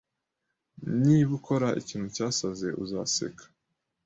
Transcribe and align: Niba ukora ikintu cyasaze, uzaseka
Niba 1.03 1.31
ukora 1.39 1.67
ikintu 1.81 2.07
cyasaze, 2.15 2.67
uzaseka 2.83 3.43